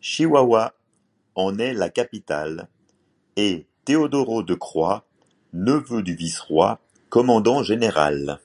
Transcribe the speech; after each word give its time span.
Chihuahua 0.00 0.72
en 1.34 1.58
est 1.58 1.74
la 1.74 1.90
capitale 1.90 2.68
et 3.36 3.66
Teodoro 3.84 4.42
de 4.42 4.54
Croix, 4.54 5.06
neveu 5.52 6.02
du 6.02 6.14
vice-roi, 6.14 6.80
commandant 7.10 7.62
général. 7.62 8.40